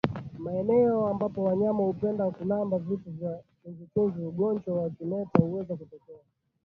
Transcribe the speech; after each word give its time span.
Maeneo 0.39 1.07
ambapo 1.07 1.43
wanyama 1.43 1.83
hupenda 1.83 2.31
kulamba 2.31 2.77
vitu 2.79 3.11
vya 3.11 3.41
chumvichumvi 3.63 4.25
ugonjwa 4.25 4.81
wa 4.83 4.89
kimeta 4.89 5.39
huweza 5.39 5.75
kutokea 5.75 6.23